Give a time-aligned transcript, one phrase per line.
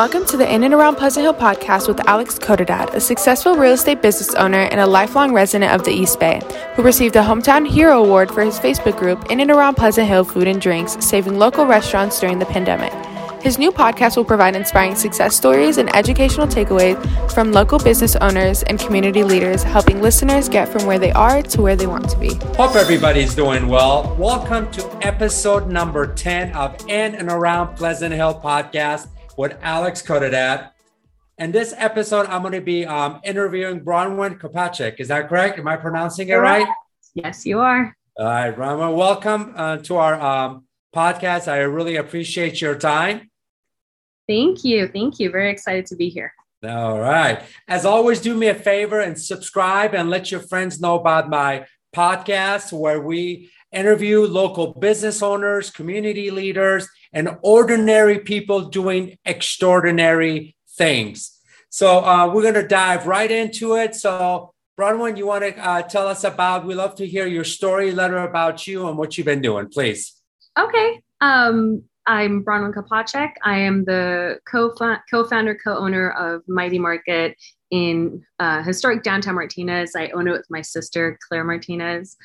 [0.00, 3.74] Welcome to the In and Around Pleasant Hill podcast with Alex Codadad, a successful real
[3.74, 6.40] estate business owner and a lifelong resident of the East Bay,
[6.74, 10.24] who received a Hometown Hero Award for his Facebook group In and Around Pleasant Hill
[10.24, 12.94] Food and Drinks, saving local restaurants during the pandemic.
[13.42, 16.96] His new podcast will provide inspiring success stories and educational takeaways
[17.30, 21.60] from local business owners and community leaders, helping listeners get from where they are to
[21.60, 22.36] where they want to be.
[22.56, 24.16] Hope everybody's doing well.
[24.18, 29.08] Welcome to episode number 10 of In and Around Pleasant Hill podcast
[29.40, 30.68] with Alex Codadad.
[31.38, 35.00] And this episode, I'm going to be um, interviewing Bronwyn Kopacek.
[35.00, 35.58] Is that correct?
[35.58, 36.68] Am I pronouncing it right?
[37.14, 37.96] Yes, you are.
[38.18, 41.48] All right, Bronwyn, welcome uh, to our um, podcast.
[41.48, 43.30] I really appreciate your time.
[44.28, 44.88] Thank you.
[44.88, 45.30] Thank you.
[45.30, 46.34] Very excited to be here.
[46.62, 47.40] All right.
[47.66, 51.64] As always, do me a favor and subscribe and let your friends know about my
[51.96, 61.38] podcast where we interview local business owners, community leaders, and ordinary people doing extraordinary things.
[61.70, 63.94] So uh, we're going to dive right into it.
[63.94, 66.66] So, Bronwyn, you want to uh, tell us about?
[66.66, 70.14] We love to hear your story, letter about you, and what you've been doing, please.
[70.58, 71.00] Okay.
[71.20, 73.32] Um, I'm Bronwyn Kopacek.
[73.44, 77.36] I am the co-founder, co-owner of Mighty Market
[77.70, 79.94] in uh, historic downtown Martinez.
[79.94, 82.16] I own it with my sister, Claire Martinez.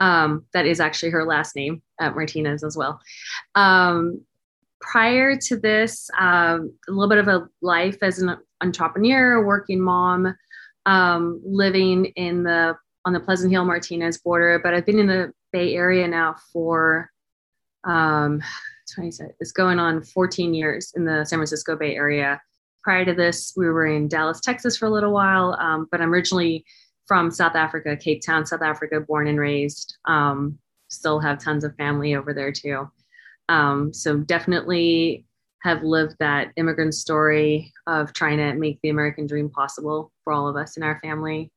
[0.00, 3.00] Um, that is actually her last name, uh, Martinez as well.
[3.54, 4.22] Um,
[4.80, 10.34] prior to this, um, a little bit of a life as an entrepreneur, working mom,
[10.86, 14.58] um, living in the on the Pleasant Hill Martinez border.
[14.62, 17.10] But I've been in the Bay Area now for
[17.84, 18.42] um,
[18.96, 22.40] it's going on 14 years in the San Francisco Bay Area.
[22.82, 26.12] Prior to this, we were in Dallas, Texas for a little while, um, but I'm
[26.12, 26.64] originally
[27.06, 29.96] from South Africa, Cape Town, South Africa, born and raised.
[30.06, 32.88] Um, still have tons of family over there too.
[33.48, 35.26] Um, so definitely
[35.62, 40.48] have lived that immigrant story of trying to make the American dream possible for all
[40.48, 41.50] of us in our family.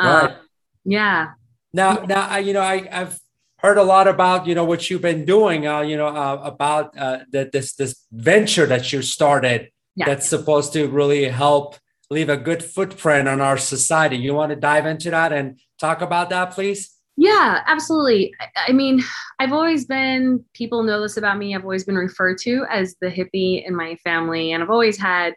[0.00, 0.30] Right.
[0.30, 0.36] Um,
[0.84, 1.30] yeah.
[1.72, 3.18] Now, now, I, you know, I, I've
[3.60, 6.96] heard a lot about you know what you've been doing uh, you know uh, about
[6.96, 10.06] uh, the, this this venture that you started yeah.
[10.06, 11.76] that's supposed to really help
[12.10, 14.16] leave a good footprint on our society.
[14.16, 16.96] You want to dive into that and talk about that please?
[17.16, 18.34] Yeah absolutely.
[18.56, 19.02] I, mean
[19.38, 23.08] i've always been people know this about me i've always been referred to as the
[23.08, 25.34] hippie in my family and i've always had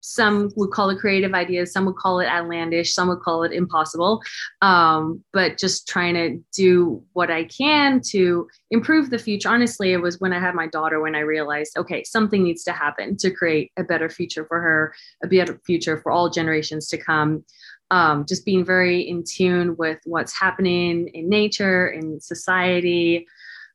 [0.00, 3.52] some would call it creative ideas some would call it outlandish some would call it
[3.52, 4.20] impossible.
[4.62, 9.48] Um, but just trying to do what i can to improve the future.
[9.48, 12.72] Honestly it was when i had my daughter when i realized okay something needs to
[12.72, 16.98] happen to create a better future for her a better future for all generations to
[16.98, 17.44] come.
[17.90, 23.26] Um, just being very in tune with what's happening in nature in society.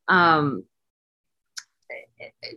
[0.08, 0.66] Um,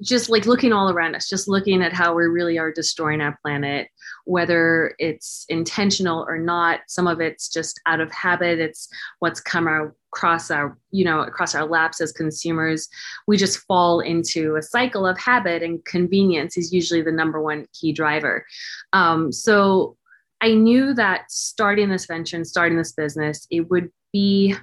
[0.02, 3.38] just like looking all around us, just looking at how we really are destroying our
[3.42, 3.88] planet,
[4.24, 6.80] whether it's intentional or not.
[6.88, 8.58] Some of it's just out of habit.
[8.58, 8.88] It's
[9.18, 9.68] what's come
[10.12, 12.88] across our, you know, across our laps as consumers.
[13.26, 17.66] We just fall into a cycle of habit, and convenience is usually the number one
[17.72, 18.44] key driver.
[18.92, 19.96] Um, so
[20.40, 24.54] I knew that starting this venture and starting this business, it would be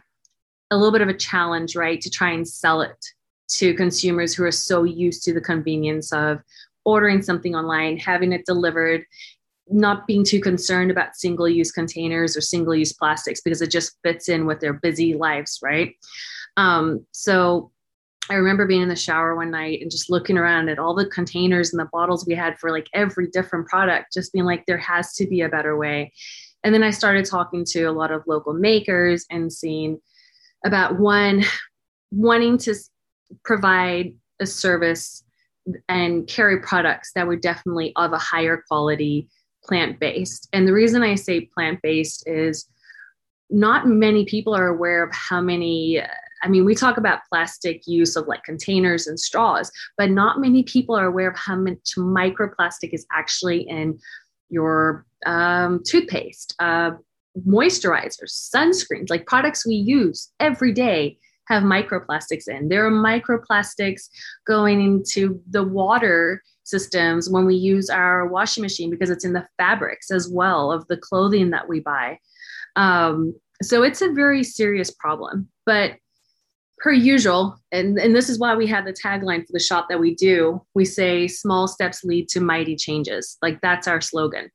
[0.71, 2.97] a little bit of a challenge, right, to try and sell it
[3.57, 6.39] to consumers who are so used to the convenience of
[6.85, 9.05] ordering something online, having it delivered,
[9.69, 13.97] not being too concerned about single use containers or single use plastics because it just
[14.03, 15.95] fits in with their busy lives, right?
[16.57, 17.71] Um, so
[18.29, 21.07] I remember being in the shower one night and just looking around at all the
[21.07, 24.77] containers and the bottles we had for like every different product, just being like, there
[24.77, 26.11] has to be a better way.
[26.63, 29.99] And then I started talking to a lot of local makers and seeing
[30.65, 31.43] about one
[32.11, 32.75] wanting to
[33.44, 35.23] provide a service
[35.88, 39.27] and carry products that were definitely of a higher quality
[39.63, 40.49] plant based.
[40.53, 42.67] And the reason I say plant based is
[43.49, 46.01] not many people are aware of how many.
[46.41, 50.63] I mean, we talk about plastic use of like containers and straws, but not many
[50.63, 53.97] people are aware of how much microplastic is actually in
[54.50, 56.91] your um, toothpaste, uh,
[57.47, 61.18] moisturizers, sunscreens, like products we use every day
[61.48, 62.69] have microplastics in.
[62.69, 64.10] There are microplastics
[64.48, 69.48] going into the water systems when we use our washing machine because it's in the
[69.57, 72.18] fabrics as well of the clothing that we buy.
[72.75, 75.50] Um, so it's a very serious problem.
[75.66, 75.94] But
[76.80, 80.00] per usual, and, and this is why we have the tagline for the shop that
[80.00, 83.38] we do, we say small steps lead to mighty changes.
[83.42, 84.50] Like that's our slogan.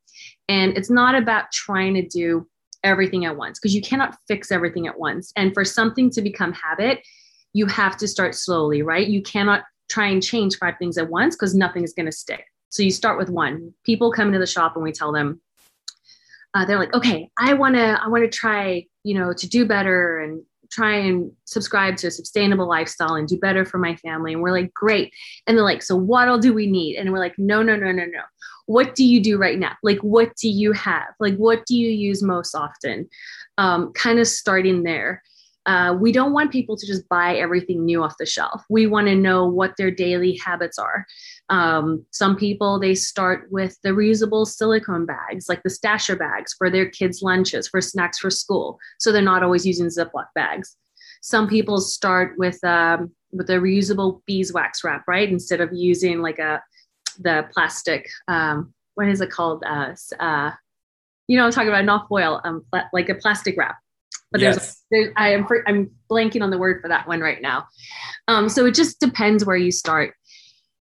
[0.48, 2.46] And it's not about trying to do
[2.84, 5.32] everything at once because you cannot fix everything at once.
[5.36, 7.00] And for something to become habit,
[7.52, 9.06] you have to start slowly, right?
[9.06, 12.44] You cannot try and change five things at once because nothing is going to stick.
[12.68, 13.72] So you start with one.
[13.84, 15.40] People come into the shop and we tell them,
[16.54, 19.64] uh, they're like, okay, I want to, I want to try, you know, to do
[19.66, 24.32] better and try and subscribe to a sustainable lifestyle and do better for my family.
[24.34, 25.12] And we're like, great.
[25.46, 26.96] And they're like, so what all do we need?
[26.96, 28.20] And we're like, no, no, no, no, no.
[28.68, 29.76] What do you do right now?
[29.82, 31.14] Like, what do you have?
[31.18, 33.08] Like, what do you use most often?
[33.56, 35.22] Um, kind of starting there.
[35.64, 38.62] Uh, we don't want people to just buy everything new off the shelf.
[38.68, 41.06] We want to know what their daily habits are.
[41.48, 46.68] Um, some people they start with the reusable silicone bags, like the stasher bags for
[46.68, 50.76] their kids' lunches, for snacks for school, so they're not always using Ziploc bags.
[51.22, 55.28] Some people start with um, with a reusable beeswax wrap, right?
[55.28, 56.62] Instead of using like a
[57.18, 59.64] the plastic, um, what is it called?
[59.66, 60.50] Uh, uh,
[61.26, 63.76] you know, I'm talking about not foil, um, like a plastic wrap.
[64.30, 64.56] But yes.
[64.56, 67.66] there's, there's, I am, I'm blanking on the word for that one right now.
[68.28, 70.14] Um, so it just depends where you start.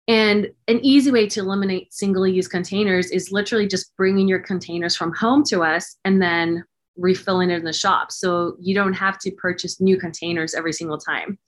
[0.07, 4.95] And an easy way to eliminate single use containers is literally just bringing your containers
[4.95, 6.63] from home to us and then
[6.97, 8.11] refilling it in the shop.
[8.11, 11.39] So you don't have to purchase new containers every single time.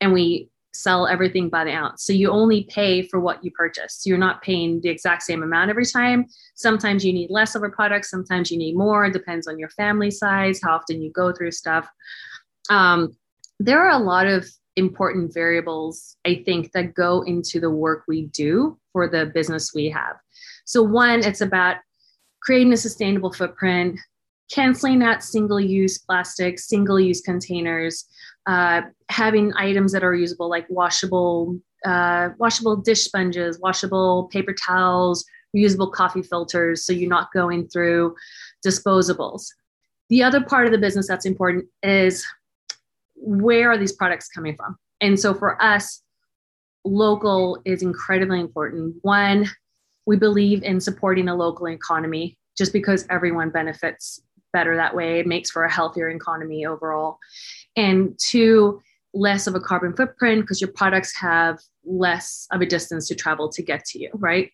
[0.00, 2.04] And we sell everything by the ounce.
[2.04, 4.02] So you only pay for what you purchase.
[4.04, 6.26] You're not paying the exact same amount every time.
[6.54, 9.04] Sometimes you need less of a product, sometimes you need more.
[9.06, 11.88] It depends on your family size, how often you go through stuff.
[12.70, 13.16] Um,
[13.58, 14.46] there are a lot of
[14.76, 19.88] important variables, I think, that go into the work we do for the business we
[19.90, 20.16] have.
[20.66, 21.76] So, one, it's about
[22.42, 23.98] creating a sustainable footprint,
[24.50, 28.06] canceling out single use plastics, single use containers,
[28.46, 35.24] uh, having items that are usable like washable, uh, washable dish sponges, washable paper towels,
[35.54, 36.84] reusable coffee filters.
[36.84, 38.14] So you're not going through
[38.64, 39.46] disposables.
[40.08, 42.24] The other part of the business that's important is
[43.16, 44.76] where are these products coming from?
[45.00, 46.02] And so for us,
[46.84, 48.96] local is incredibly important.
[49.02, 49.48] One,
[50.06, 54.20] we believe in supporting the local economy just because everyone benefits
[54.56, 55.20] better that way.
[55.20, 57.18] It makes for a healthier economy overall.
[57.76, 58.80] And two,
[59.12, 63.50] less of a carbon footprint because your products have less of a distance to travel
[63.50, 64.50] to get to you, right?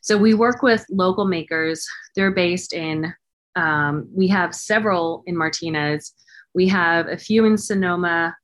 [0.00, 1.84] So we work with local makers.
[2.14, 3.12] They're based in,
[3.56, 6.12] um, we have several in Martinez.
[6.54, 8.36] We have a few in Sonoma,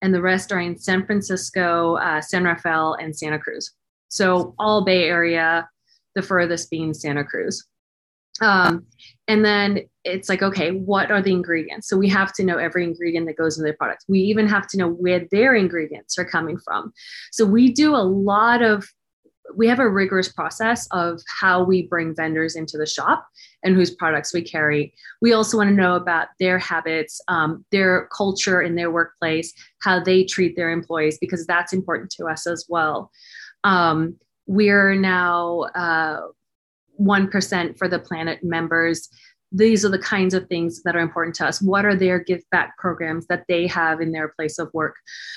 [0.00, 3.72] and the rest are in San Francisco, uh, San Rafael, and Santa Cruz.
[4.08, 5.68] So all Bay Area,
[6.14, 7.66] the furthest being Santa Cruz.
[8.40, 8.86] Um,
[9.28, 11.88] and then it's like, okay, what are the ingredients?
[11.88, 14.04] So we have to know every ingredient that goes in their product.
[14.08, 16.92] We even have to know where their ingredients are coming from.
[17.32, 18.86] So we do a lot of
[19.54, 23.26] we have a rigorous process of how we bring vendors into the shop
[23.62, 24.92] and whose products we carry.
[25.22, 29.52] We also want to know about their habits, um, their culture in their workplace,
[29.82, 33.10] how they treat their employees, because that's important to us as well.
[33.64, 34.16] Um,
[34.46, 36.22] we're now uh,
[37.00, 39.08] 1% for the planet members
[39.52, 41.62] these are the kinds of things that are important to us.
[41.62, 44.96] What are their give back programs that they have in their place of work?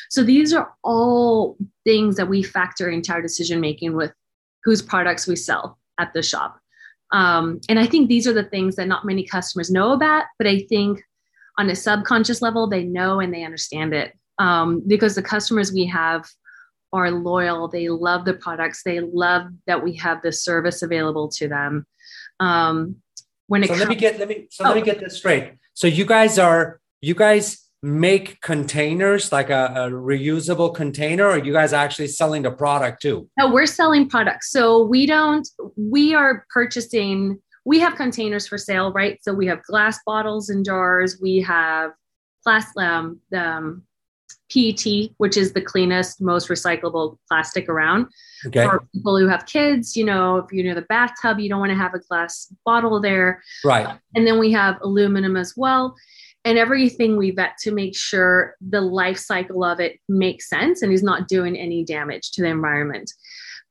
[0.10, 4.12] So these are all things that we factor into our decision making with
[4.64, 6.60] whose products we sell at the shop.
[7.12, 10.48] Um, and I think these are the things that not many customers know about, but
[10.48, 11.02] I think
[11.58, 15.86] on a subconscious level, they know and they understand it um, because the customers we
[15.86, 16.26] have
[16.92, 17.68] are loyal.
[17.68, 18.84] They love the products.
[18.84, 21.86] They love that we have the service available to them.
[22.40, 22.98] Um,
[23.50, 24.68] when it so comes- let me get let me so oh.
[24.70, 24.86] let me oh.
[24.86, 30.74] get this straight so you guys are you guys make containers like a, a, reusable
[30.76, 35.06] container or you guys actually selling the product too no we're selling products so we
[35.06, 40.50] don't we are purchasing we have containers for sale right so we have glass bottles
[40.50, 41.92] and jars we have
[42.44, 43.82] plastic um, um,
[44.50, 48.08] PET, which is the cleanest, most recyclable plastic around.
[48.46, 48.64] Okay.
[48.64, 51.72] For people who have kids, you know, if you're near the bathtub, you don't want
[51.72, 53.44] to have a glass bottle there.
[53.64, 53.98] Right.
[54.16, 55.96] And then we have aluminum as well.
[56.46, 60.92] And everything we vet to make sure the life cycle of it makes sense and
[60.94, 63.12] is not doing any damage to the environment.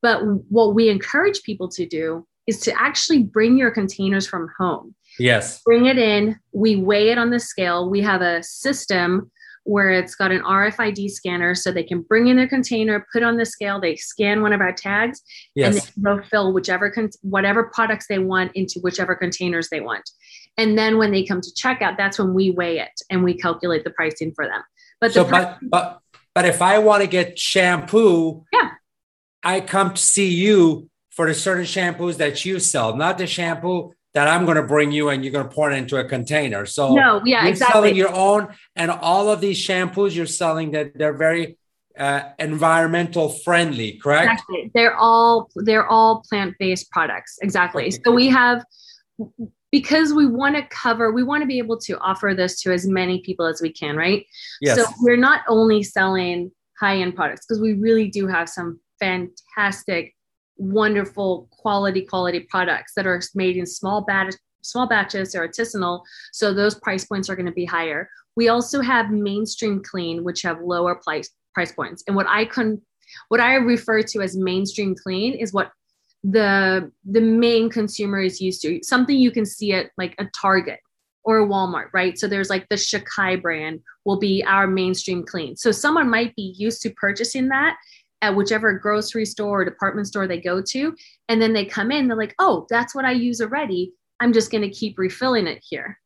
[0.03, 4.95] But what we encourage people to do is to actually bring your containers from home.
[5.19, 5.61] Yes.
[5.65, 6.39] Bring it in.
[6.53, 7.91] We weigh it on the scale.
[7.91, 9.31] We have a system
[9.69, 13.37] where it's got an RFID scanner so they can bring in their container, put on
[13.37, 15.21] the scale, they scan one of our tags,
[15.55, 15.67] yes.
[15.67, 20.09] and they go fill whichever con- whatever products they want into whichever containers they want.
[20.57, 23.85] And then when they come to checkout, that's when we weigh it and we calculate
[23.85, 24.63] the pricing for them.
[25.03, 26.01] But so, but but
[26.35, 28.71] but if I want to get shampoo, yeah,
[29.45, 33.93] I come to see you for the certain shampoos that you sell, not the shampoo
[34.15, 36.67] that I'm going to bring you and you're going to pour it into a container.
[36.67, 37.73] So no, yeah, you're exactly.
[37.73, 41.59] selling your own, and all of these shampoos you're selling that they're very
[41.99, 44.33] uh, environmental friendly, correct?
[44.33, 44.71] Exactly.
[44.75, 47.39] They're all they're all plant-based products.
[47.43, 47.91] Exactly.
[47.91, 48.65] So we have
[49.71, 52.87] because we want to cover, we want to be able to offer this to as
[52.87, 54.25] many people as we can, right?
[54.61, 54.79] Yes.
[54.79, 56.51] So we're not only selling
[56.81, 60.15] high-end products because we really do have some fantastic,
[60.59, 66.03] wonderful quality quality products that are made in small batch small batches or artisanal.
[66.33, 68.09] So those price points are going to be higher.
[68.37, 72.05] We also have mainstream clean, which have lower price price points.
[72.07, 72.81] And what I can
[73.29, 75.73] what I refer to as mainstream clean is what
[76.23, 80.81] the the main consumer is used to something you can see at like a target
[81.23, 85.57] or a walmart right so there's like the Shikai brand will be our mainstream clean
[85.57, 87.77] so someone might be used to purchasing that
[88.23, 90.95] at whichever grocery store or department store they go to
[91.29, 94.51] and then they come in they're like oh that's what i use already i'm just
[94.51, 95.99] going to keep refilling it here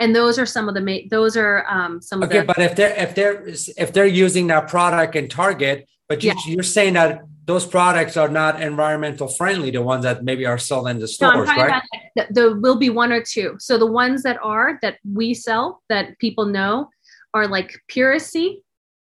[0.00, 2.62] and those are some of the ma- those are um, some okay of the Okay,
[2.64, 3.44] but if they're if they're
[3.76, 6.34] if they're using that product in target but you, Yeah.
[6.46, 10.88] you're saying that those products are not environmental friendly the ones that maybe are sold
[10.88, 11.82] in the No, stores talking right
[12.30, 13.56] there will be one or two.
[13.58, 16.88] So the ones that are that we sell that people know
[17.34, 18.62] are like Puracy.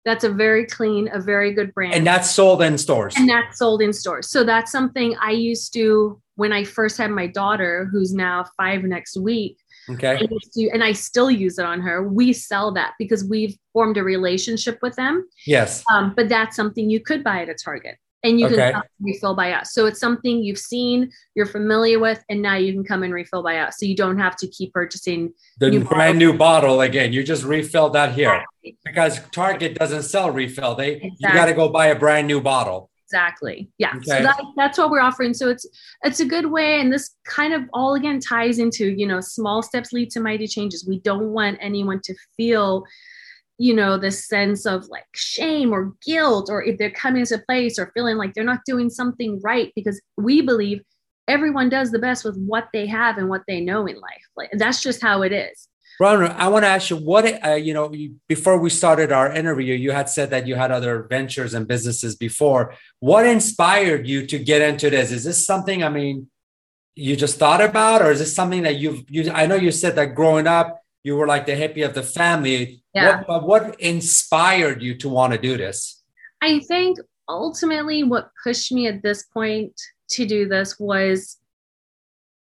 [0.04, 1.94] That's a very clean, a very good brand.
[1.94, 4.28] and that's sold in stores and that's sold in stores.
[4.30, 8.82] So that's something I used to when I first had my daughter, who's now five
[8.82, 9.58] next week.
[9.88, 12.08] I okay used to, and I still use it on her.
[12.08, 15.26] We sell that because we've formed a relationship with them.
[15.46, 18.72] yes Um, but that's something you could buy at a Target and you Okay.
[18.72, 19.72] can refill by us.
[19.72, 23.42] So it's something you've seen, you're familiar with, and now you can come and refill
[23.42, 23.76] by us.
[23.78, 25.32] So you don't have to keep purchasing.
[25.60, 28.44] the new brand new bottle again you just refill that here
[28.84, 32.90] because target doesn't sell refill they you got to go buy a brand new bottle
[33.06, 33.70] Exactly.
[33.78, 33.92] Yeah.
[34.02, 34.22] So Okay.
[34.24, 35.34] that, that's what we're offering.
[35.34, 35.64] So it's
[36.02, 39.62] it's a good way, and this kind of all again ties into you know small
[39.62, 40.84] steps lead to mighty changes.
[40.88, 42.82] We don't want anyone to feel
[43.58, 47.38] you know this sense of like shame or guilt or if they're coming to a
[47.38, 50.82] place or feeling like they're not doing something right because we believe
[51.28, 54.50] everyone does the best with what they have and what they know in life like
[54.54, 55.68] that's just how it is
[56.00, 57.92] Ron, I want to ask you what uh, you know.
[58.26, 62.16] Before we started our interview, you had said that you had other ventures and businesses
[62.16, 62.74] before.
[62.98, 65.12] What inspired you to get into this?
[65.12, 65.84] Is this something?
[65.84, 66.28] I mean,
[66.96, 69.04] you just thought about, or is this something that you've?
[69.08, 72.02] You, I know you said that growing up, you were like the hippie of the
[72.02, 72.82] family.
[72.94, 73.22] Yeah.
[73.26, 76.02] What, what inspired you to want to do this?
[76.40, 79.78] I think ultimately what pushed me at this point
[80.10, 81.38] to do this was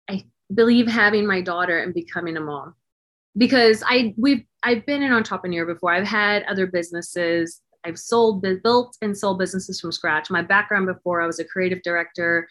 [0.09, 2.75] I believe having my daughter and becoming a mom.
[3.35, 5.91] Because I we've I've been an entrepreneur before.
[5.91, 7.61] I've had other businesses.
[7.83, 10.29] I've sold built and sold businesses from scratch.
[10.29, 12.47] My background before I was a creative director.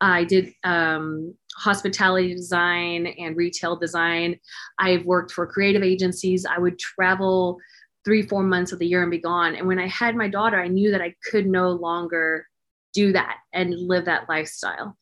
[0.00, 4.38] I did um, hospitality design and retail design.
[4.78, 6.46] I've worked for creative agencies.
[6.46, 7.58] I would travel
[8.04, 9.54] three, four months of the year and be gone.
[9.54, 12.46] And when I had my daughter, I knew that I could no longer
[12.94, 14.96] do that and live that lifestyle.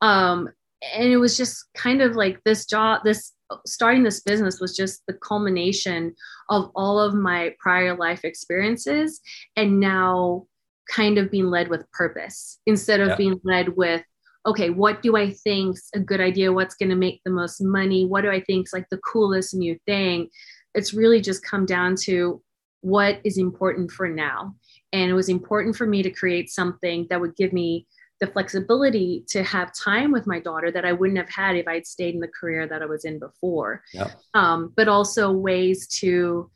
[0.00, 0.48] Um,
[0.94, 3.32] and it was just kind of like this job, this
[3.66, 6.14] starting this business was just the culmination
[6.48, 9.20] of all of my prior life experiences
[9.56, 10.46] and now
[10.90, 13.16] kind of being led with purpose instead of Yeah.
[13.16, 14.02] being led with
[14.46, 18.04] okay what do i think's a good idea what's going to make the most money
[18.04, 20.28] what do i think's like the coolest new thing
[20.74, 22.42] it's really just come down to
[22.80, 24.54] what is important for now
[24.92, 27.86] and it was important for me to create something that would give me
[28.20, 31.86] the flexibility to have time with my daughter that I wouldn't have had if I'd
[31.86, 33.82] stayed in the career that I was in before.
[33.92, 34.10] Yeah.
[34.34, 36.50] Um, but also ways to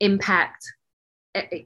[0.00, 0.64] impact,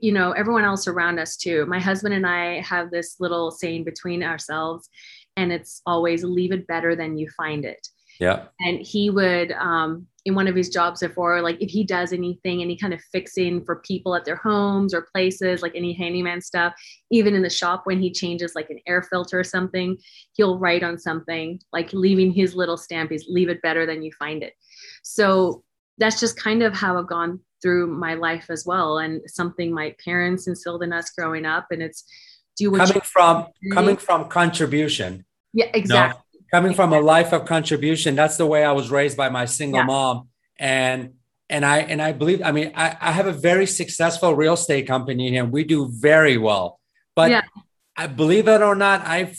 [0.01, 1.65] you know, everyone else around us too.
[1.67, 4.89] My husband and I have this little saying between ourselves,
[5.37, 7.87] and it's always leave it better than you find it.
[8.19, 8.45] Yeah.
[8.61, 12.63] and he would um, in one of his jobs before like if he does anything
[12.63, 16.73] any kind of fixing for people at their homes or places like any handyman stuff
[17.11, 19.99] even in the shop when he changes like an air filter or something
[20.33, 24.11] he'll write on something like leaving his little stamp is leave it better than you
[24.19, 24.55] find it.
[25.03, 25.63] So
[25.99, 28.99] that's just kind of how i've gone through my life as well.
[28.99, 32.05] And something my parents instilled in us growing up and it's
[32.57, 35.25] do what Coming from coming from contribution.
[35.53, 36.23] yeah exactly
[36.55, 39.81] coming from a life of contribution that's the way i was raised by my single
[39.81, 39.87] Yeah.
[39.87, 40.99] mom and
[41.51, 44.87] and i and i believe i mean I, I have a very successful real estate
[44.87, 46.81] company here and we do very well
[47.15, 47.43] but Yeah.
[47.97, 49.33] i believe it or not i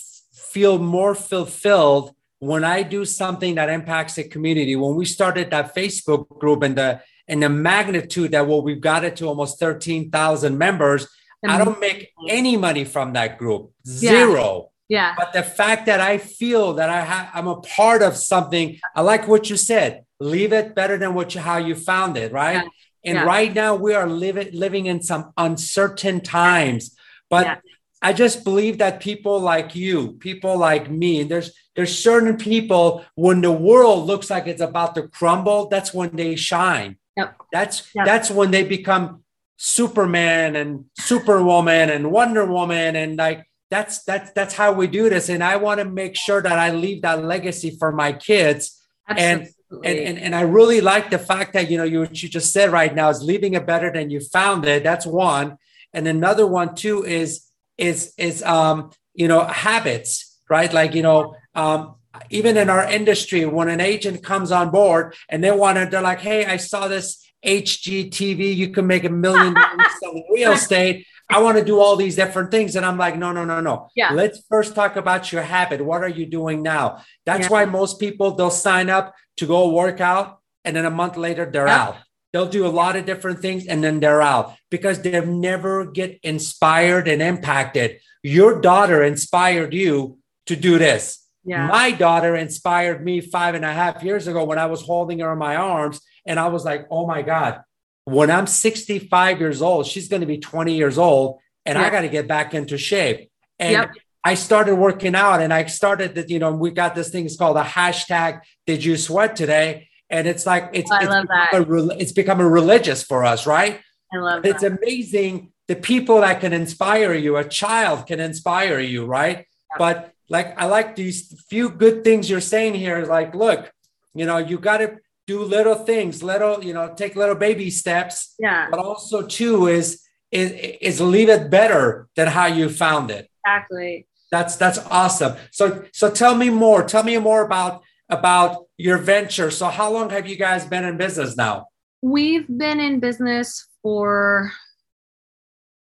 [0.54, 5.74] feel more fulfilled when i do something that impacts the community when we started that
[5.76, 10.58] facebook group and the and the magnitude that well we've got it to almost 13000
[10.58, 11.08] members
[11.46, 16.18] i don't make any money from that group zero yeah but the fact that I
[16.18, 20.06] feel that I ha- I'm a part of something, I like what you said.
[20.20, 22.64] Leave it better than what you how you found it, right?
[22.64, 22.70] Yeah.
[23.06, 23.24] And Yeah.
[23.24, 26.96] right now we are living living in some uncertain times.
[27.30, 27.56] But yeah.
[28.02, 33.04] I just believe that people like you, people like me, and there's there's certain people
[33.16, 36.98] when the world looks like it's about to crumble, that's when they shine.
[37.18, 37.36] Yep.
[37.52, 38.06] That's yep.
[38.06, 39.24] that's when they become
[39.58, 45.30] Superman and Superwoman and Wonder Woman and like that's that's that's how we do this.
[45.30, 48.82] And I want to make sure that I leave that legacy for my kids.
[49.10, 49.50] Absolutely.
[49.72, 52.30] And and, and and I really like the fact that you know you what you
[52.30, 54.84] just said right now is leaving it better than you found it.
[54.84, 55.58] That's one.
[55.94, 57.48] And another one too is
[57.78, 61.96] is is um you know habits right like you know um
[62.30, 66.02] even in our industry when an agent comes on board and they want to they're
[66.02, 71.06] like hey i saw this hgtv you can make a million dollars selling real estate
[71.30, 73.90] i want to do all these different things and i'm like no no no no
[73.96, 77.50] yeah let's first talk about your habit what are you doing now that's yeah.
[77.50, 81.46] why most people they'll sign up to go work out and then a month later
[81.46, 81.84] they're yeah.
[81.84, 81.98] out
[82.34, 86.20] They'll do a lot of different things and then they're out because they've never get
[86.24, 88.00] inspired and impacted.
[88.22, 91.26] Your daughter inspired you to do this.
[91.46, 91.68] Yeah.
[91.68, 95.32] My daughter inspired me five and a half years ago when I was holding her
[95.32, 96.02] in my arms.
[96.28, 97.62] And I was like, oh my God,
[98.06, 102.02] when I'm 65 years old, she's going to be 20 years old and I got
[102.02, 103.30] to get back into shape.
[103.60, 103.92] And yep.
[104.24, 107.36] I started working out and I started that, you know, we got this thing, it's
[107.36, 109.88] called a hashtag, did you sweat today?
[110.10, 111.54] and it's like it's I it's, that.
[111.54, 113.82] A, it's become a religious for us, right?
[114.14, 117.36] I love It's amazing the people that can inspire you.
[117.38, 119.46] A child can inspire you, right?
[119.78, 123.06] But like I like these few good things you're saying here.
[123.06, 123.70] Like, look,
[124.14, 128.34] you know, you got to do little things, little, you know, take little baby steps.
[128.40, 128.68] Yeah.
[128.72, 133.30] But also too is is is leave it better than how you found it.
[133.46, 134.08] Exactly.
[134.32, 135.36] That's that's awesome.
[135.52, 136.84] So so tell me more.
[136.84, 139.52] Tell me more about about your venture.
[139.52, 141.68] So, how long have you guys been in business now?
[142.02, 144.52] We've been in business for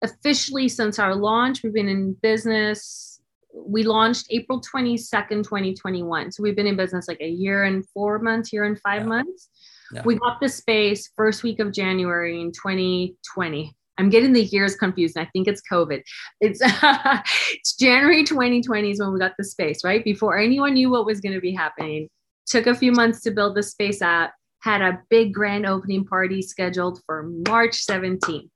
[0.03, 1.63] officially since our launch.
[1.63, 3.10] We've been in business.
[3.55, 6.33] We launched April 22nd, 2021.
[6.33, 9.09] So, we've been in business like a year and four months, year and five yeah.
[9.09, 9.49] months.
[9.93, 10.03] Yeah.
[10.05, 13.75] We got the space first week of January in 2020.
[14.01, 15.19] I'm getting the years confused.
[15.19, 16.03] I think it's COVID.
[16.41, 16.61] It's
[17.53, 20.03] it's January 2020 is when we got the space, right?
[20.03, 22.09] Before anyone knew what was going to be happening.
[22.47, 24.31] Took a few months to build the space out.
[24.61, 28.49] Had a big grand opening party scheduled for March 17th.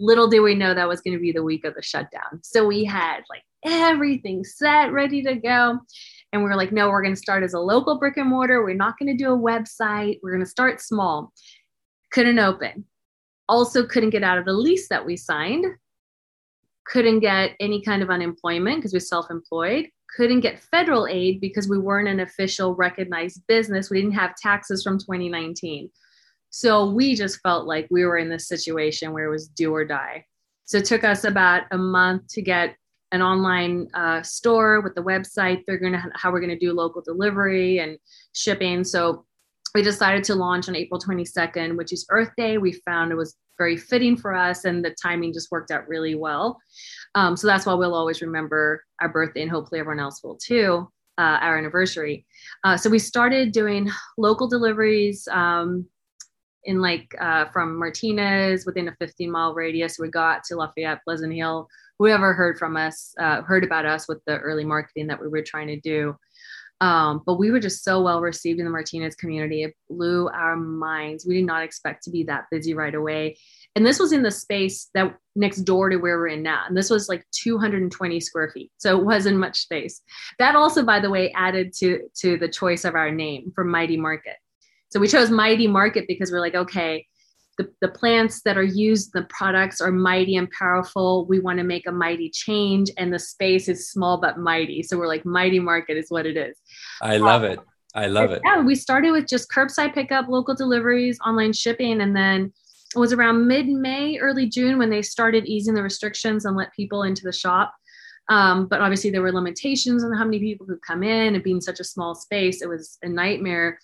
[0.00, 2.40] Little did we know that was going to be the week of the shutdown.
[2.42, 5.78] So we had like everything set, ready to go.
[6.32, 8.62] And we were like, no, we're going to start as a local brick and mortar.
[8.62, 10.18] We're not going to do a website.
[10.22, 11.32] We're going to start small.
[12.12, 12.84] Couldn't open
[13.48, 15.64] also couldn't get out of the lease that we signed,
[16.86, 21.68] couldn't get any kind of unemployment because we're self employed, couldn't get federal aid because
[21.68, 23.90] we weren't an official recognized business.
[23.90, 25.90] We didn't have taxes from 2019.
[26.50, 29.84] So we just felt like we were in this situation where it was do or
[29.84, 30.24] die.
[30.64, 32.76] So it took us about a month to get
[33.12, 35.62] an online uh, store with the website.
[35.66, 37.98] They're gonna how we're gonna do local delivery and
[38.34, 38.84] shipping.
[38.84, 39.24] So
[39.74, 42.58] we decided to launch on April 22nd, which is Earth Day.
[42.58, 46.14] We found it was very fitting for us, and the timing just worked out really
[46.14, 46.58] well.
[47.14, 50.88] Um, so that's why we'll always remember our birthday, and hopefully everyone else will too,
[51.18, 52.24] uh, our anniversary.
[52.64, 55.86] Uh, so we started doing local deliveries um,
[56.68, 59.98] in like uh, from Martinez within a 15 mile radius.
[59.98, 61.66] We got to Lafayette, Pleasant Hill.
[61.98, 65.42] Whoever heard from us, uh, heard about us with the early marketing that we were
[65.42, 66.14] trying to do.
[66.82, 69.62] Um, but we were just so well received in the Martinez community.
[69.62, 71.24] It blew our minds.
[71.26, 73.38] We did not expect to be that busy right away.
[73.74, 76.64] And this was in the space that next door to where we're in now.
[76.68, 78.70] And this was like 220 square feet.
[78.76, 80.02] So it wasn't much space.
[80.38, 83.96] That also, by the way, added to, to the choice of our name for Mighty
[83.96, 84.36] Market.
[84.90, 87.06] So we chose Mighty Market because we're like, okay,
[87.58, 91.26] the, the plants that are used, the products are mighty and powerful.
[91.26, 94.82] We want to make a mighty change, and the space is small but mighty.
[94.82, 96.56] So we're like, mighty market is what it is.
[97.02, 97.58] I love it.
[97.94, 98.42] I love it.
[98.44, 102.52] Yeah, we started with just curbside pickup, local deliveries, online shipping, and then
[102.94, 106.72] it was around mid May, early June when they started easing the restrictions and let
[106.74, 107.74] people into the shop.
[108.30, 111.60] Um, but obviously, there were limitations on how many people could come in, and being
[111.60, 113.78] such a small space, it was a nightmare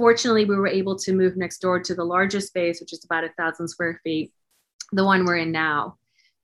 [0.00, 3.22] fortunately, we were able to move next door to the largest space, which is about
[3.22, 4.32] a thousand square feet,
[4.92, 5.98] the one we're in now.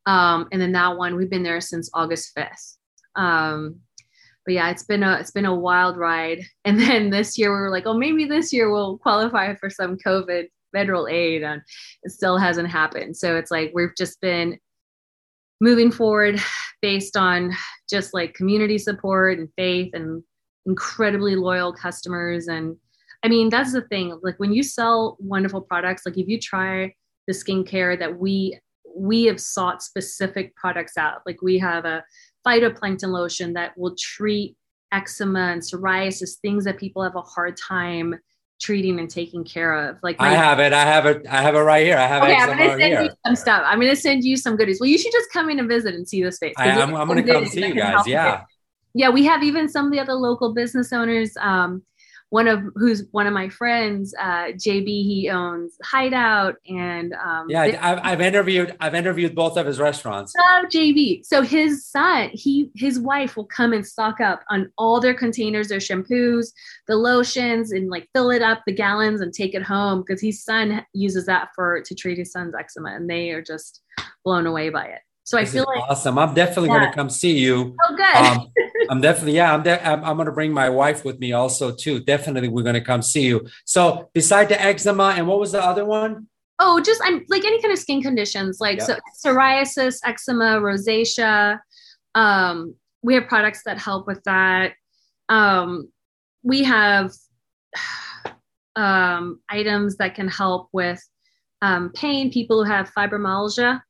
[0.05, 2.77] Um, and then that one, we've been there since August 5th.
[3.15, 3.77] Um,
[4.45, 6.43] but yeah, it's been a it's been a wild ride.
[6.67, 9.97] And then this year we were like, oh, maybe this year we'll qualify for some
[10.07, 11.63] COVID federal aid, and
[12.03, 13.17] it still hasn't happened.
[13.17, 14.59] So it's like we've just been
[15.63, 16.39] moving forward
[16.83, 17.55] based on
[17.89, 20.23] just like community support and faith and
[20.67, 22.77] incredibly loyal customers and
[23.23, 24.19] I mean, that's the thing.
[24.23, 26.95] Like when you sell wonderful products, like if you try
[27.27, 28.59] the skincare that we
[28.97, 31.21] we have sought specific products out.
[31.27, 32.03] Like we have a
[32.47, 34.57] phytoplankton lotion that will treat
[34.93, 38.15] eczema and psoriasis, things that people have a hard time
[38.59, 39.99] treating and taking care of.
[40.03, 40.73] Like my, I have it.
[40.73, 41.27] I have it.
[41.29, 41.99] I have it right here.
[41.99, 43.03] I have okay, eczema I'm gonna send here.
[43.03, 43.63] you some stuff.
[43.67, 44.81] I'm gonna send you some goodies.
[44.81, 46.55] Well, you should just come in and visit and see the space.
[46.57, 48.07] I, am I'm gonna come see you guys.
[48.07, 48.45] Yeah.
[48.95, 51.37] Yeah, we have even some of the other local business owners.
[51.39, 51.83] Um,
[52.31, 54.87] one of who's one of my friends, uh, JB.
[54.87, 60.33] He owns Hideout, and um, yeah, I've, I've interviewed I've interviewed both of his restaurants.
[60.39, 61.25] Oh, JB.
[61.25, 65.69] So his son, he his wife will come and stock up on all their containers,
[65.69, 66.53] their shampoos,
[66.89, 70.43] the lotions, and like fill it up the gallons and take it home because his
[70.43, 73.83] son uses that for to treat his son's eczema, and they are just
[74.25, 75.01] blown away by it.
[75.27, 76.19] So this I feel like awesome.
[76.19, 76.79] I'm definitely yeah.
[76.79, 77.75] going to come see you.
[77.89, 78.15] Oh, good.
[78.15, 78.49] Um,
[78.91, 79.53] I'm definitely yeah.
[79.53, 82.01] I'm, de- I'm, I'm going to bring my wife with me also too.
[82.01, 83.47] Definitely, we're going to come see you.
[83.65, 86.29] So beside the eczema and what was the other one?
[86.59, 88.87] Oh, just I'm like any kind of skin conditions like yep.
[88.87, 88.97] so,
[89.31, 91.59] psoriasis, eczema, rosacea.
[92.15, 94.73] Um, we have products that help with that.
[95.29, 95.89] Um,
[96.43, 97.13] we have
[98.77, 101.03] um, items that can help with
[101.63, 102.31] um, pain.
[102.31, 103.81] People who have fibromyalgia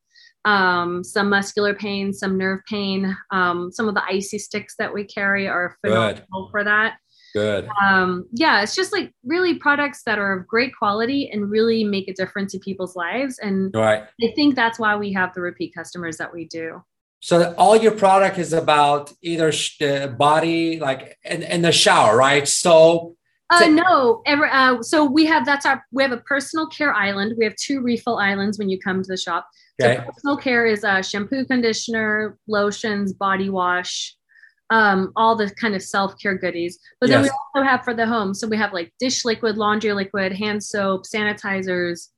[0.46, 3.14] um, some muscular pain, some nerve pain.
[3.32, 6.50] Um, some of the icy sticks that we carry are phenomenal Good.
[6.50, 6.98] for that.
[7.34, 7.68] Good.
[7.82, 12.08] Um, yeah, it's just like really products that are of great quality and really make
[12.08, 13.38] a difference in people's lives.
[13.40, 14.04] And right.
[14.22, 16.82] I think that's why we have the repeat customers that we do.
[17.20, 22.46] So all your product is about either the body, like in, in the shower, right?
[22.46, 23.16] So
[23.50, 24.46] uh, no, ever.
[24.52, 27.34] Uh, so we have that's our we have a personal care island.
[27.38, 29.46] We have two refill islands when you come to the shop.
[29.82, 29.96] Okay.
[29.96, 34.16] So personal care is uh, shampoo, conditioner, lotions, body wash,
[34.70, 36.78] um, all the kind of self care goodies.
[37.00, 37.32] But then yes.
[37.32, 38.34] we also have for the home.
[38.34, 42.08] So we have like dish liquid, laundry liquid, hand soap, sanitizers,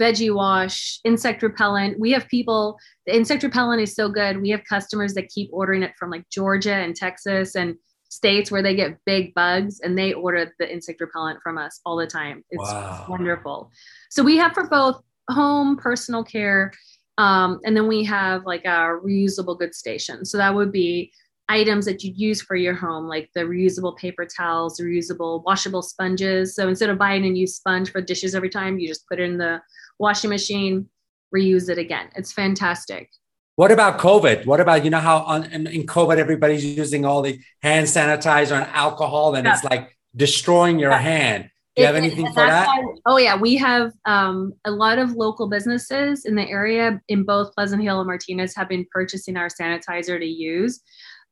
[0.00, 1.98] veggie wash, insect repellent.
[1.98, 2.78] We have people.
[3.06, 4.40] The insect repellent is so good.
[4.40, 7.76] We have customers that keep ordering it from like Georgia and Texas and
[8.08, 11.96] states where they get big bugs and they order the insect repellent from us all
[11.96, 12.44] the time.
[12.50, 13.06] It's wow.
[13.08, 13.70] wonderful.
[14.10, 16.72] So we have for both home personal care
[17.18, 20.24] um, and then we have like a reusable goods station.
[20.24, 21.12] So that would be
[21.48, 26.54] items that you'd use for your home, like the reusable paper towels, reusable washable sponges.
[26.54, 29.24] So instead of buying a new sponge for dishes every time, you just put it
[29.24, 29.60] in the
[29.98, 30.88] washing machine,
[31.34, 32.08] reuse it again.
[32.16, 33.10] It's fantastic.
[33.56, 34.46] What about COVID?
[34.46, 38.52] What about, you know, how on, in, in COVID, everybody's using all the hand sanitizer
[38.52, 39.52] and alcohol and yeah.
[39.52, 40.98] it's like destroying your yeah.
[40.98, 41.50] hand.
[41.74, 42.66] Do you have anything for that?
[42.66, 47.24] Why, oh yeah, we have um, a lot of local businesses in the area in
[47.24, 50.82] both Pleasant Hill and Martinez have been purchasing our sanitizer to use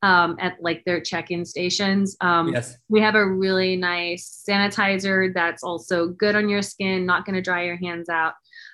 [0.02, 2.16] um, at like their check-in stations.
[2.22, 2.78] Um, yes.
[2.88, 7.42] We have a really nice sanitizer that's also good on your skin, not going to
[7.42, 8.32] dry your hands out.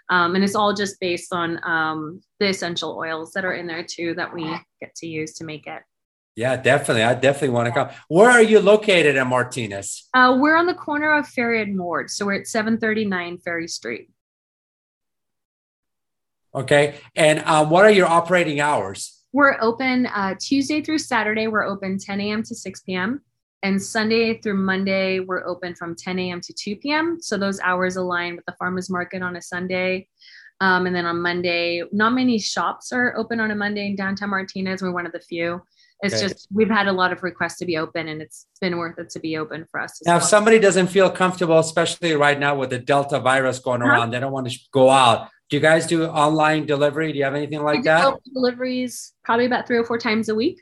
[0.09, 3.85] Um, and it's all just based on um, the essential oils that are in there
[3.85, 4.45] too that we
[4.81, 5.83] get to use to make it.
[6.37, 7.03] Yeah, definitely.
[7.03, 7.89] I definitely want to come.
[8.09, 10.07] Where are you located in Martinez?
[10.13, 12.11] Uh, we're on the corner of Ferry and Ward.
[12.11, 14.11] So we're at 739 Ferry Street.
[16.55, 16.97] Okay.
[17.17, 19.23] And um, what are your operating hours?
[19.33, 21.47] We're open uh, Tuesday through Saturday.
[21.47, 22.43] We're open 10 a.m.
[22.43, 23.23] to 6 p.m.
[23.63, 26.43] And Sunday through Monday, we're open from 10 a.m.
[26.43, 27.19] to 2 p.m.
[27.21, 30.07] So those hours align with the farmers market on a Sunday.
[30.61, 34.31] Um, and then on Monday, not many shops are open on a Monday in downtown
[34.31, 34.83] Martinez.
[34.83, 35.63] We're one of the few.
[36.03, 36.29] It's okay.
[36.29, 39.09] just we've had a lot of requests to be open, and it's been worth it
[39.11, 40.01] to be open for us.
[40.05, 40.19] Now, well.
[40.19, 43.91] if somebody doesn't feel comfortable, especially right now with the Delta virus going uh-huh.
[43.91, 45.29] around, they don't want to go out.
[45.49, 47.13] Do you guys do online delivery?
[47.13, 48.19] Do you have anything like that?
[48.35, 50.61] Deliveries probably about three or four times a week.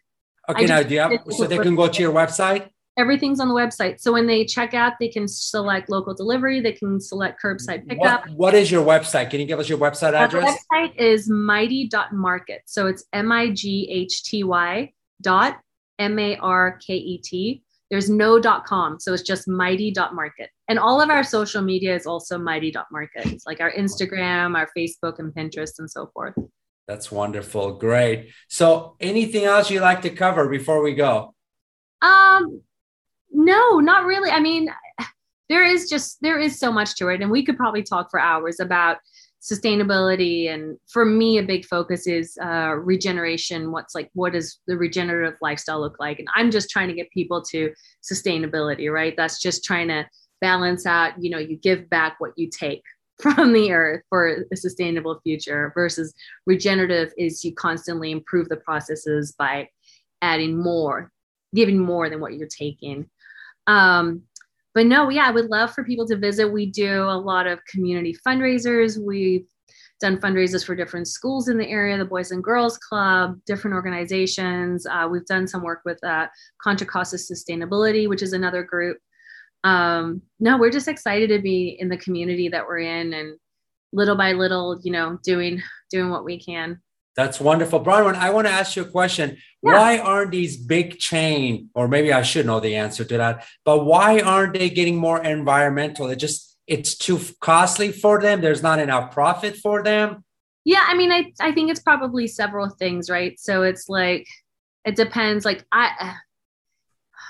[0.48, 2.68] Okay, now do you have so they can go to your website?
[2.96, 3.98] Everything's on the website.
[3.98, 6.60] So when they check out, they can select local delivery.
[6.60, 8.28] They can select curbside pickup.
[8.28, 9.30] What, what is your website?
[9.30, 10.48] Can you give us your website address?
[10.48, 12.62] Uh, the website is mighty.market.
[12.66, 14.92] So it's M I G H T Y
[15.24, 15.58] dot
[15.98, 20.50] m-a-r-k-e-t there's no dot com so it's just mighty dot market.
[20.68, 23.26] And all of our social media is also mighty dot market.
[23.26, 26.34] It's like our instagram our facebook and pinterest and so forth.
[26.88, 27.74] That's wonderful.
[27.74, 28.30] Great.
[28.48, 31.34] So anything else you'd like to cover before we go?
[32.02, 32.62] Um
[33.30, 34.30] no not really.
[34.30, 34.70] I mean
[35.48, 37.22] there is just there is so much to it.
[37.22, 38.96] And we could probably talk for hours about
[39.44, 44.76] sustainability and for me a big focus is uh, regeneration what's like what does the
[44.76, 46.18] regenerative lifestyle look like?
[46.18, 49.14] And i'm just trying to get people to sustainability right?
[49.16, 50.06] That's just trying to
[50.40, 52.82] balance out you know you give back what you take
[53.20, 56.14] from the earth for a sustainable future versus
[56.46, 59.68] regenerative is you constantly improve the processes by
[60.22, 61.12] adding more
[61.54, 63.08] giving more than what you're taking.
[63.66, 64.22] Um,
[64.74, 66.52] but no, yeah, I would love for people to visit.
[66.52, 68.98] We do a lot of community fundraisers.
[69.00, 69.46] We've
[70.00, 74.86] done fundraisers for different schools in the area, the Boys and Girls Club, different organizations.
[74.86, 76.26] Uh, we've done some work with uh,
[76.60, 78.98] Contra Costa Sustainability, which is another group.
[79.62, 83.38] Um, no, we're just excited to be in the community that we're in and
[83.92, 86.80] little by little, you know, doing doing what we can.
[87.16, 87.82] That's wonderful.
[87.82, 89.38] Bronwyn, I want to ask you a question.
[89.62, 89.72] Yeah.
[89.72, 93.84] Why aren't these big chain, or maybe I should know the answer to that, but
[93.84, 96.08] why aren't they getting more environmental?
[96.08, 98.40] It just it's too costly for them.
[98.40, 100.24] There's not enough profit for them.
[100.64, 103.38] Yeah, I mean, I, I think it's probably several things, right?
[103.38, 104.26] So it's like
[104.84, 105.44] it depends.
[105.44, 106.14] Like I uh,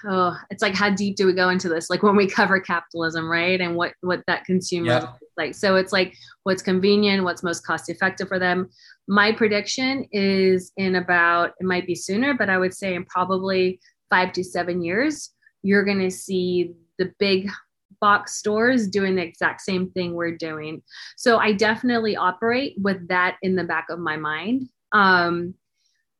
[0.08, 1.90] oh, it's like how deep do we go into this?
[1.90, 3.60] Like when we cover capitalism, right?
[3.60, 5.12] And what what that consumer yeah.
[5.36, 5.54] like.
[5.54, 8.70] So it's like what's convenient, what's most cost effective for them.
[9.06, 13.80] My prediction is in about it might be sooner, but I would say in probably
[14.10, 15.30] five to seven years,
[15.62, 17.50] you're going to see the big
[18.00, 20.82] box stores doing the exact same thing we're doing.
[21.16, 25.54] So I definitely operate with that in the back of my mind um,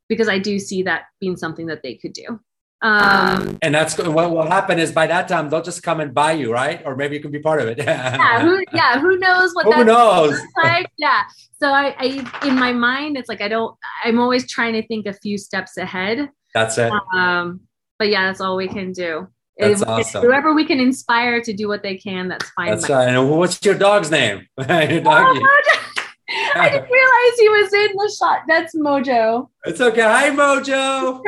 [0.09, 2.41] because I do see that being something that they could do.
[2.85, 6.33] Um, and that's what will happen is by that time they'll just come and buy
[6.33, 6.83] you, right?
[6.85, 7.79] Or maybe you can be part of it.
[7.83, 10.39] yeah, who, yeah, who knows what who knows?
[10.63, 10.91] like?
[10.99, 11.23] Yeah.
[11.59, 13.75] So I, I, in my mind, it's like I don't.
[14.05, 16.29] I'm always trying to think a few steps ahead.
[16.53, 16.93] That's it.
[17.15, 17.61] Um,
[17.99, 19.29] but yeah, that's all we can do.
[19.57, 20.23] That's if, awesome.
[20.23, 22.69] Whoever we can inspire to do what they can, that's fine.
[22.69, 23.09] That's right.
[23.09, 24.47] And what's your dog's name?
[24.59, 25.41] your doggy.
[25.43, 26.04] Oh,
[26.55, 28.43] I didn't realize he was in the shot.
[28.49, 29.49] That's Mojo.
[29.67, 30.01] It's okay.
[30.01, 31.21] Hi, Mojo.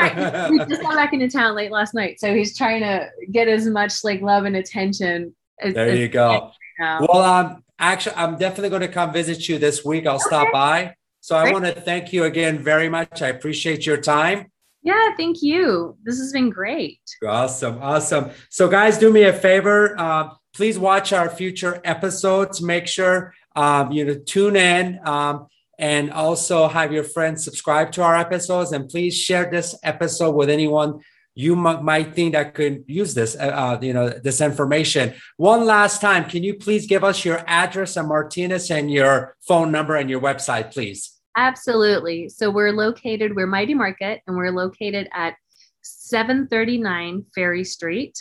[0.51, 3.67] we just got back into town late last night, so he's trying to get as
[3.67, 5.35] much like love and attention.
[5.61, 6.51] As, there you go.
[6.79, 10.07] Well, um, actually, I'm definitely going to come visit you this week.
[10.07, 10.25] I'll okay.
[10.27, 10.95] stop by.
[11.21, 13.21] So I want to thank you again very much.
[13.21, 14.47] I appreciate your time.
[14.83, 15.97] Yeah, thank you.
[16.05, 17.01] This has been great.
[17.27, 17.83] Awesome.
[17.83, 18.31] Awesome.
[18.51, 19.99] So, guys, do me a favor.
[19.99, 22.63] Uh, please watch our future episodes.
[22.63, 25.47] Make sure um, you know, tune in um,
[25.79, 28.73] and also have your friends subscribe to our episodes.
[28.73, 31.01] And please share this episode with anyone
[31.35, 35.15] you m- might think that could use this, uh, uh, you know, this information.
[35.37, 39.71] One last time, can you please give us your address and Martinez and your phone
[39.71, 41.13] number and your website, please?
[41.37, 42.31] Absolutely.
[42.31, 45.35] So we're located, we're Mighty Market, and we're located at
[45.83, 48.17] 739 Ferry Street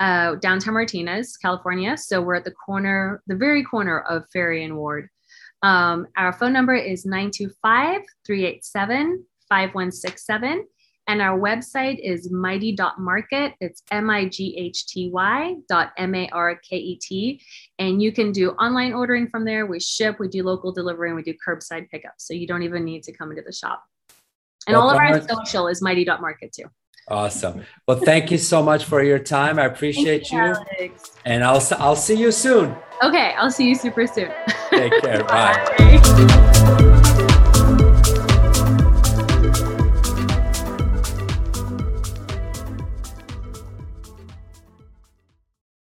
[0.00, 1.96] uh, downtown Martinez, California.
[1.96, 5.08] So we're at the corner, the very corner of Ferry and Ward.
[5.62, 10.66] Um, our phone number is 925 387 5167.
[11.08, 13.54] And our website is mighty.market.
[13.60, 17.42] It's M I G H T Y dot M A R K E T.
[17.78, 19.66] And you can do online ordering from there.
[19.66, 22.14] We ship, we do local delivery, and we do curbside pickup.
[22.18, 23.82] So you don't even need to come into the shop.
[24.68, 26.66] And well, all of our social is mighty.market too.
[27.08, 27.64] Awesome.
[27.86, 29.58] Well, thank you so much for your time.
[29.58, 30.54] I appreciate you.
[30.78, 30.92] you.
[31.24, 32.76] And I'll I'll see you soon.
[33.02, 34.30] Okay, I'll see you super soon.
[34.70, 35.24] Take care.
[35.24, 35.64] Bye.
[35.78, 36.86] Bye.